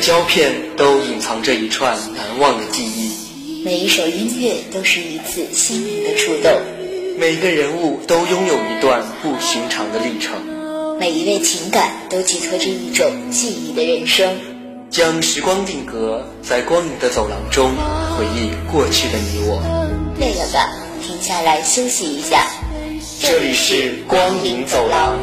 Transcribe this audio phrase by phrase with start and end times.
[0.00, 6.50] 卷胶片都隐藏着一串难忘的记忆，每一首音乐都是一次心灵的触动，
[7.18, 10.40] 每一个人物都拥有一段不寻常的历程，
[10.98, 14.34] 每一位情感都寄托着一种记忆的人生。
[14.88, 17.70] 将时光定格在光影的走廊中，
[18.16, 19.60] 回忆过去的你我。
[20.18, 20.72] 累了吧？
[21.06, 22.46] 停下来休息一下。
[23.20, 25.18] 这里是光影走廊。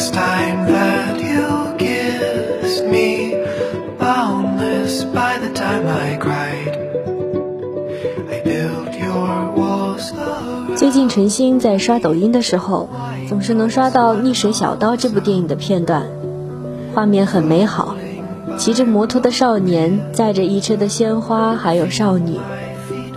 [0.00, 3.36] This time that you give me
[3.98, 6.74] boundless by the time I cried.
[8.30, 10.10] I built your walls
[10.74, 12.88] 最近陈星在刷抖音的时候
[13.28, 16.06] 总是能刷到《溺水小刀》这部电影的片段，
[16.94, 17.94] 画面很美好，
[18.56, 22.38] 骑着摩托的少年载着一车的鲜花，还有少女，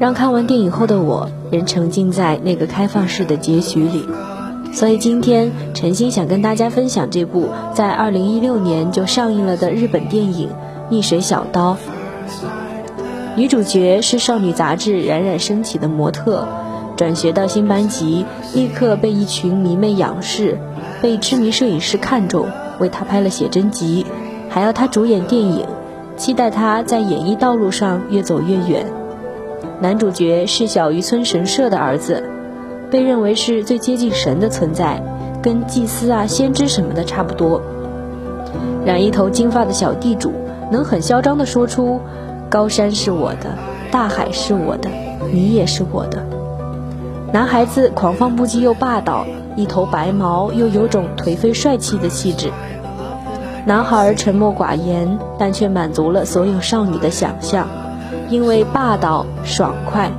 [0.00, 4.08] 让看完电影后的我仍沉浸在那个开放式的结局里。
[4.74, 10.48] 所以今天陈星想跟大家分享这部在2016年就上映了的日本电影
[10.90, 11.74] 《逆水小刀》，
[13.36, 16.46] 女主角是少女杂志冉冉升起的模特。
[16.96, 18.24] 转学到新班级，
[18.54, 20.58] 立刻被一群迷妹仰视，
[21.00, 22.48] 被知名摄影师看中，
[22.78, 24.04] 为她拍了写真集，
[24.48, 25.64] 还要他主演电影，
[26.16, 28.86] 期待他在演艺道路上越走越远。
[29.80, 32.30] 男主角是小渔村神社的儿子，
[32.94, 35.02] 被认为是最接近神的存在，
[35.42, 37.60] 跟祭司啊、先知什么的差不多。
[38.86, 40.32] 染一头金发的小地主
[40.70, 42.00] 能很嚣张地说出
[42.48, 43.58] ：“高山是我的，
[43.90, 44.88] 大海是我的，
[45.32, 46.24] 你也是我的。”
[47.34, 52.52] 男孩子狂放不羁又霸道，一头白毛又有种颓废帅气的气质。
[53.66, 57.66] 男孩沉默寡言，但却满足了所有少女的想象，
[58.30, 60.12] 因为霸道爽快。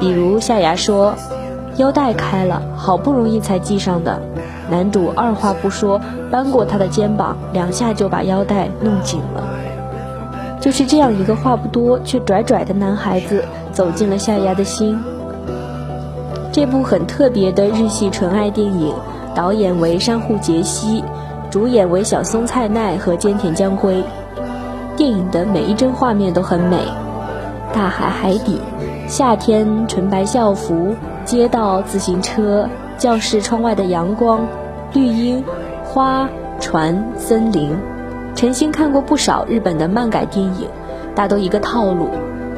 [0.00, 1.14] 比如夏芽说
[1.80, 4.20] ：“腰带开了，好不容易才系上的。”
[4.70, 5.98] 男主二话不说，
[6.30, 9.42] 扳过她的肩膀，两下就把腰带弄紧了。
[10.60, 13.42] 就是这样一个话不多却拽拽的男孩子，
[13.72, 15.00] 走进了夏芽的心。
[16.52, 18.94] 这部很特别的日系纯爱电影，
[19.34, 21.02] 导演为山户杰希，
[21.50, 24.04] 主演为小松菜奈和菅田将晖。
[24.96, 26.76] 电影的每一帧画面都很美，
[27.72, 28.60] 大海、海底、
[29.08, 30.94] 夏天、纯白校服、
[31.30, 32.68] 街道、自行车、
[32.98, 34.44] 教室窗外的阳光、
[34.92, 35.44] 绿荫、
[35.84, 37.70] 花、船、森林。
[38.34, 40.66] 陈星看过不少日本的漫改电影，
[41.14, 42.06] 大都一个套路，《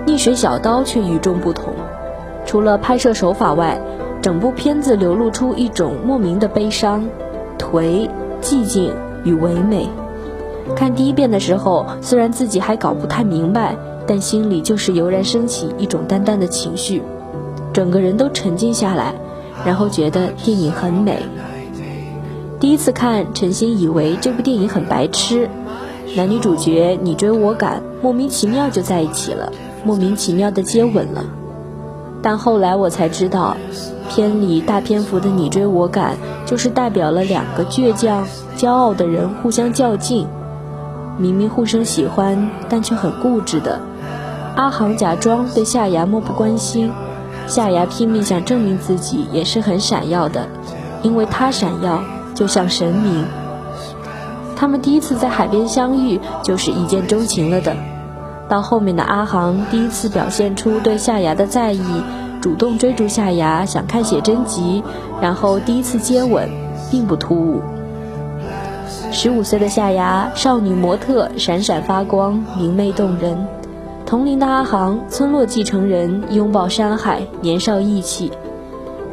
[0.06, 1.74] 逆水小刀》却与众不同。
[2.46, 3.78] 除了拍摄手法外，
[4.22, 7.06] 整部片子流露出一种莫名的悲伤、
[7.58, 8.08] 颓、
[8.40, 8.90] 寂静
[9.22, 9.86] 与唯美。
[10.74, 17.02] 看第一遍的时候，虽然自己还搞不太明白，但心里就是油然升起一种淡淡的情绪，
[17.72, 19.14] 整个人都沉静下来，
[19.64, 21.18] 然后觉得电影很美。
[22.60, 25.48] 第一次看，陈星以为这部电影很白痴，
[26.16, 29.52] 男女主角你追我赶，莫名其妙就在一起了，
[29.84, 31.24] 莫名其妙的接吻了。
[32.22, 33.56] 但后来我才知道，
[34.08, 36.16] 片里大篇幅的你追我赶，
[36.46, 38.24] 就是代表了两个倔强、
[38.56, 40.26] 骄傲的人互相较劲。
[41.18, 43.80] 明明互生喜欢，但却很固执的
[44.54, 46.92] 阿航假装对夏芽漠不关心，
[47.46, 50.46] 夏芽拼命想证明自己也是很闪耀的，
[51.02, 52.02] 因为他闪耀
[52.34, 53.24] 就像神明。
[54.56, 57.76] 他们第一次在海边相遇，就是一见钟情了的。
[58.48, 61.82] 到后面的阿航第一次表现出对夏芽的在意，
[62.40, 64.82] 主动追逐夏芽，想看写真集，
[65.20, 66.48] 然后第一次接吻，
[66.90, 67.62] 并不突兀。
[69.10, 73.46] 十五岁的夏芽，少女模特，闪闪发光，明媚动人。
[74.12, 78.30] 同龄的阿航，村落继承人，拥抱山海，年少意气。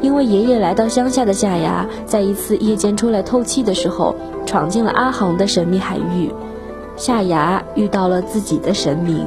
[0.02, 4.14] 因为爷爷来到乡下的夏芽，在一次夜间出来透气的时候，
[4.44, 6.30] 闯进了阿航的神秘海域。
[6.98, 9.26] 夏芽遇到了自己的神明。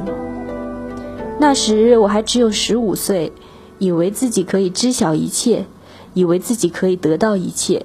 [1.40, 3.32] 那时我还只有十五岁，
[3.80, 5.64] 以为自己可以知晓一切，
[6.12, 7.84] 以为自己可以得到一切，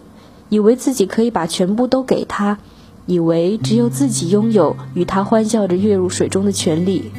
[0.49, 2.59] 以为自己可以把全部都给他，
[3.07, 7.11] 以为只有自己拥有与他欢笑着跃入水中的权利。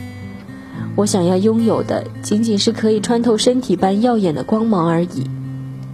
[0.97, 5.27] 我想要拥有的，仅仅是可以穿透身体般耀眼的光芒而已。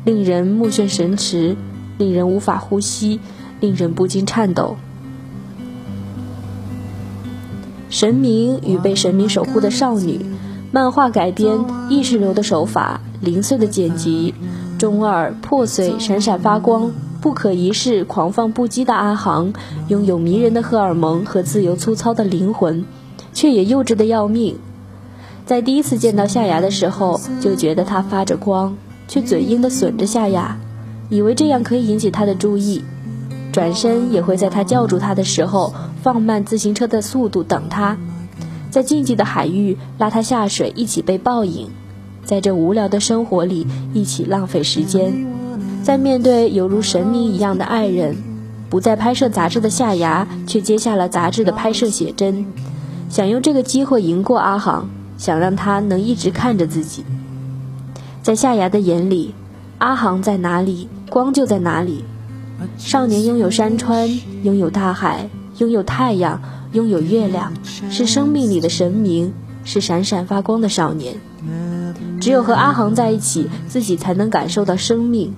[0.04, 1.56] 令人目眩神驰，
[1.98, 3.20] 令人无法呼吸，
[3.60, 4.76] 令人不禁颤抖。
[7.88, 10.20] 神明与被神明守护的少女，
[10.72, 11.58] 漫画改编，
[11.88, 14.34] 意识流的手法，零碎的剪辑，
[14.78, 16.92] 中二、破碎、闪闪发光。
[17.18, 19.52] 不可一世、狂放不羁的阿航，
[19.88, 22.84] 拥有迷人的荷尔蒙和自由粗糙的灵魂，
[23.32, 24.56] 却也幼稚的要命。
[25.46, 28.76] 在第一次见到夏芽的时候，就觉得她发着光，
[29.06, 30.58] 却嘴硬的损着夏芽，
[31.08, 32.82] 以为这样可以引起她的注意，
[33.52, 35.72] 转身也会在她叫住他的时候
[36.02, 37.96] 放慢自行车的速度等他，
[38.70, 41.70] 在禁忌的海域拉他下水一起被报应，
[42.24, 45.26] 在这无聊的生活里一起浪费时间。
[45.84, 48.16] 在面对犹如神明一样的爱人，
[48.68, 52.46] 不再拍摄杂志的夏芽却接下了杂志的拍摄写真，
[53.08, 57.04] 想用这个机会赢过阿航，想让他能一直看着自己。
[58.22, 59.34] 在夏芽的眼里，
[59.78, 62.04] 阿航在哪里，光就在哪里。
[62.78, 64.08] 少年拥有山川，
[64.42, 65.28] 拥有大海，
[65.58, 66.40] 拥有太阳，
[66.72, 67.52] 拥有月亮，
[67.90, 69.32] 是生命里的神明，
[69.64, 71.16] 是闪闪发光的少年。
[72.20, 75.34] 只有和阿航在一起，自己才能感受到生命。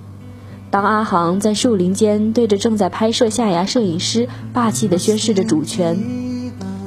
[0.71, 5.97] 当阿航在树林间对着正在拍摄夏芽摄影师霸气地宣示着主权，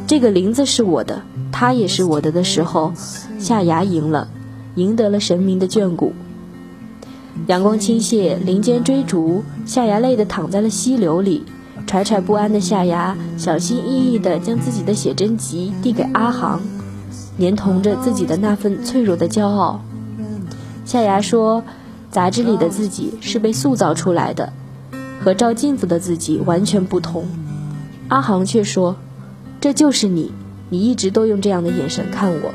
[0.07, 2.93] 这个林子是我的，他也是我的的时候，
[3.39, 4.27] 夏芽赢了，
[4.75, 6.13] 赢得了神明的眷顾。
[7.47, 11.45] 阳光倾泻，林间追逐，夏芽累得躺在了溪流里，
[11.87, 16.61] 惴惴不安的夏芽小心翼翼地将自己的写真集递给阿航，
[17.37, 19.81] 连同着自己的那份脆弱的骄傲。
[20.85, 21.63] 夏芽说。
[22.13, 24.53] 杂志里的自己是被塑造出来的，
[25.19, 27.27] 和照镜子的自己完全不同。
[28.09, 28.97] 阿航却说
[29.63, 30.31] ：“这就是你，
[30.73, 32.51] 你一直都用这样的眼神看我。”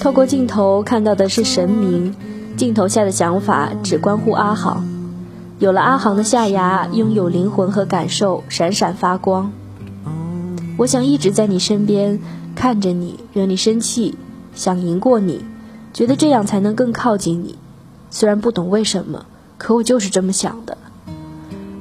[0.00, 2.14] 透过镜头看到的是神明，
[2.56, 4.88] 镜头下的想法只关乎阿航。
[5.58, 9.52] 有了阿航的下牙，拥有灵魂和感受，闪闪发光。
[10.78, 12.18] 我想一直在你身边，
[12.54, 14.16] 看着你，惹你生气，
[14.54, 15.44] 想赢过你。
[15.92, 17.58] 觉得这样才能更靠近你，
[18.10, 19.26] 虽然不懂为什么，
[19.58, 20.78] 可我就是这么想的。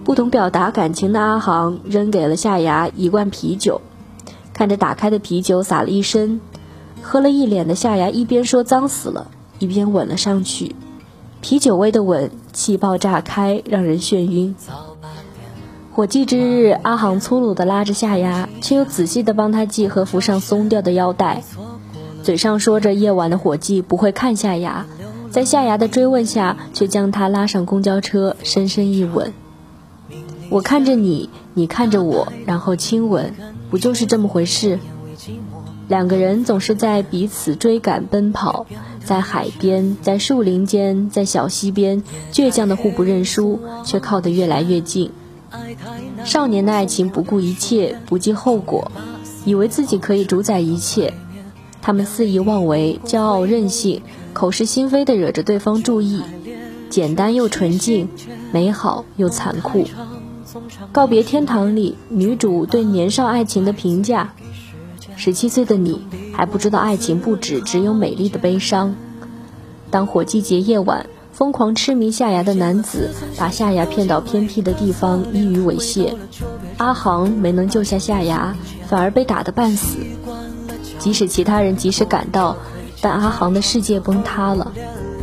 [0.03, 3.81] 不懂表达感情的阿航扔给了夏芽一罐啤酒，
[4.63, 6.39] 看着打开的啤酒洒了一身，
[7.01, 9.29] 喝了一脸的夏芽一边说脏死了，
[9.59, 10.73] 一边吻了上去。
[11.41, 14.55] 啤酒味的吻，气泡炸开，让人眩晕。
[15.91, 21.43] 火祭之日，阿航粗鲁地拉着夏芽，却又仔细地帮他系和服上松掉的腰带。
[22.23, 24.85] 嘴上说着夜晚的火祭不会看夏牙，
[25.29, 29.33] 在夏牙的追问下，却将他拉上公交车，深深一吻。
[30.53, 33.33] 我看着你，你看着我，然后亲吻，
[33.71, 34.77] 不就是这么回事？
[35.87, 38.67] 两个人总是在彼此追赶奔跑，
[39.03, 45.09] 在海边，在树林间，在小溪边，倔强的互不认输，却靠得越来越近。
[46.23, 48.91] 少年的爱情不顾一切，不计后果，
[49.45, 51.15] 以为自己可以主宰一切。
[51.81, 56.21] 他们肆意妄为，骄傲任性，口是心非的惹着对方注意，
[56.91, 58.07] 简单又纯净，
[58.51, 59.87] 美好又残酷。
[60.91, 64.33] 告别天堂里，女主对年少爱情的评价：
[65.15, 68.95] 十七岁的你还不知道爱情不止只有美丽的悲伤。
[69.89, 76.13] 当火季节夜晚，疯狂痴迷夏芽的男子把夏芽骗到偏僻的地方依于猥亵，
[76.77, 78.55] 阿航没能救下夏芽，
[78.87, 79.97] 反而被打得半死。
[80.99, 82.57] 即使其他人及时赶到，
[83.01, 84.71] 但阿航的世界崩塌了，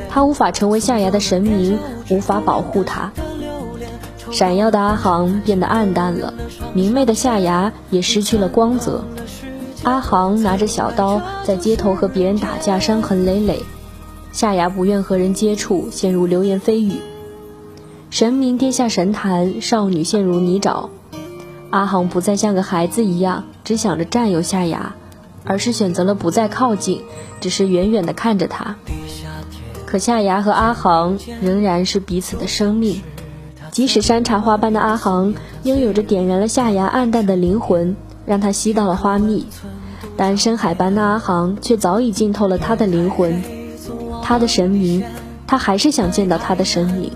[0.08, 1.78] 他无法成为夏芽的神明，
[2.10, 3.12] 无法保护他。
[4.30, 6.34] 闪耀的阿航变得暗淡了，
[6.72, 9.04] 明媚的夏芽也失去了光泽。
[9.82, 13.62] 阿航拿着小刀在街头和别人打架，伤痕累累。
[14.32, 17.00] 夏芽不愿和人接触，陷入流言蜚语。
[18.10, 20.88] 神明跌下神坛，少女陷入泥沼。
[21.70, 24.94] 阿航不再像个孩子一样，只想着占有夏芽。
[25.42, 27.00] 而是选择了不再靠近，
[27.40, 28.76] 只是远远地看着他。
[29.86, 33.00] 可夏芽和阿航仍然是彼此的生命，
[33.80, 35.32] 即使山茶花般的阿航
[35.62, 37.96] 拥有着点燃了夏芽暗淡的灵魂，
[38.26, 39.46] 让他吸到了花蜜，
[40.18, 43.42] 但深海般的阿航却早已浸透了他的灵魂。
[44.22, 45.02] 他的神明，
[45.46, 47.10] 他还是想见到他的神明，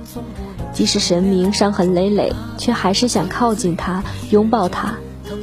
[0.72, 4.94] 即使神明伤痕累累，却还是想靠近他，拥抱他，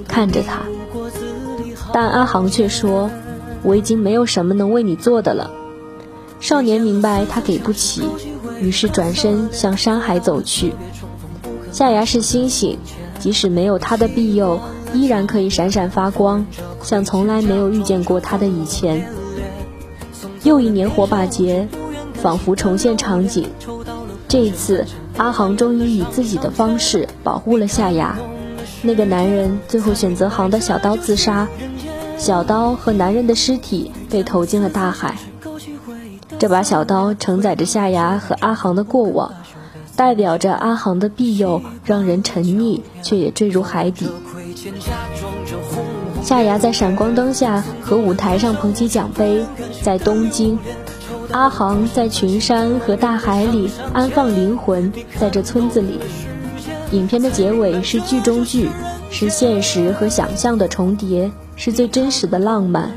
[0.08, 0.62] 看着他。
[1.94, 3.12] 但阿航却说
[3.62, 5.51] ：“我已经没有什么能为你做的了。”
[6.42, 8.01] 少年明白他给不起，
[8.60, 10.74] 于是转身向山海走去。
[11.72, 12.78] 夏芽是星星，
[13.20, 14.60] 即使没有他的庇佑，
[14.94, 16.46] 依然可以闪闪发光，
[16.84, 19.08] 像从来没有遇见过他的以前。
[20.44, 21.68] 又一年火把节，
[22.13, 23.48] 仿佛重现场景。
[24.28, 24.86] 这一次，
[25.18, 28.18] 阿航终于以自己的方式保护了夏芽。
[28.82, 31.48] 那个男人最后选择航的小刀自杀，
[32.18, 35.16] 小刀和男人的尸体被投进了大海。
[36.40, 39.34] 这把小刀承载着夏芽和阿航的过往，
[40.01, 44.08] 代表着阿航的庇佑让人沉溺，却也坠入海底。
[46.24, 49.46] 夏芽在闪光灯下和舞台上捧起奖杯，
[49.84, 50.58] 在东京；
[51.29, 56.00] 阿航在群山和大海里安放灵魂，在这村子里。
[56.91, 58.70] 影片的结尾是剧中剧，
[59.12, 62.93] 是现实和想象的重叠，是最真实的浪漫，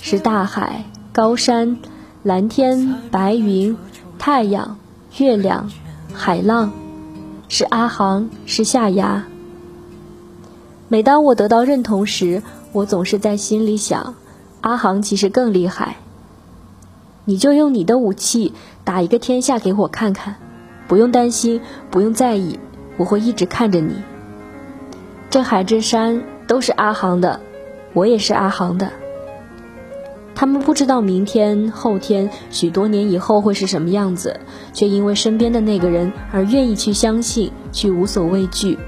[0.00, 1.76] 是大海、高山、
[2.22, 3.76] 蓝天、白云、
[4.18, 4.78] 太阳、
[5.18, 5.70] 月亮、
[6.16, 6.72] 海浪，
[7.46, 9.24] 是阿航，是夏芽。
[10.88, 12.42] 每当我得到认同时，
[12.72, 14.14] 我总是在心里想，
[14.62, 15.96] 阿航其实更厉害。
[17.26, 20.36] 你就用你的武器打一个天下给我看看，
[20.88, 22.58] 不用担心，不用在意，
[22.96, 23.96] 我会一直看着你。
[25.28, 27.40] 这海这山都是阿航的，
[27.92, 28.90] 我也是阿航的。
[30.36, 34.38] 他们不知道明天、后天、许多年以后会是什么样子，
[34.74, 38.78] 却因为身边的那个人而愿意去相信，去无所畏惧。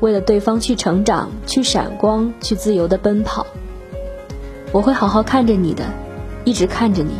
[0.00, 3.46] 为了对方去成长，去闪光，去自由的奔跑。
[4.72, 5.84] 我会好好看着你的，
[6.44, 7.12] 一直看着你。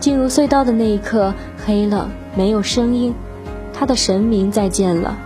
[0.00, 1.32] 进入隧道的那一刻，
[1.64, 3.14] 黑了，没有声音。
[3.72, 5.16] 他的神明再见了。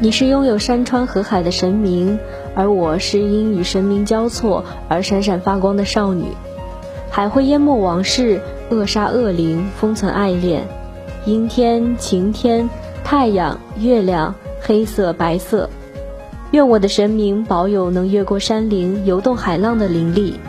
[0.00, 2.18] 你是拥有山川河海的神明，
[2.58, 6.24] 而我是因与神明交错而闪闪发光的少女。
[7.08, 10.66] 海会淹没往事，扼杀恶灵，封存爱恋。
[11.24, 12.68] 阴天，晴天。
[13.04, 15.70] 太阳、月亮，黑色、白色。
[16.50, 20.40] 愿我的神明保有能越过山林、游动海浪的灵力。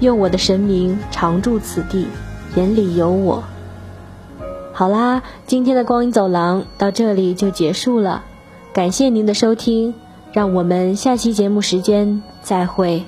[0.00, 2.08] 愿我的神明常驻此地，
[2.56, 3.42] 眼里有我。
[4.74, 8.22] 好啦，今天的光影走廊到这里就结束了，
[8.74, 9.94] 感谢您的收听，
[10.34, 13.04] 让我们下期节目时间再会。